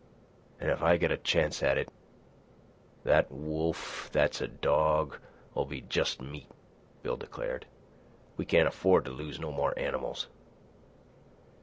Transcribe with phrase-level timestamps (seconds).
[0.59, 1.89] "An if I get a chance at it,
[3.03, 6.49] that wolf that's a dog'll be jes' meat,"
[7.03, 7.67] Bill declared.
[8.35, 10.25] "We can't afford to lose no more animals."